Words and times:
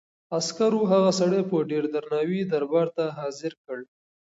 عسکرو 0.37 0.81
هغه 0.91 1.11
سړی 1.19 1.41
په 1.49 1.57
ډېر 1.71 1.83
درناوي 1.95 2.41
دربار 2.53 2.87
ته 2.97 3.05
حاضر 3.17 3.53
کړ. 3.63 3.79